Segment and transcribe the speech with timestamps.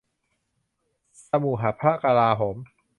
[1.27, 2.57] สมุหพระกลาโหม